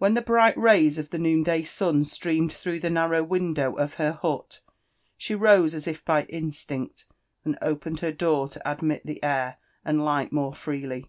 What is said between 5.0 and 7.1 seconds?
she fose as if by fnstlnct,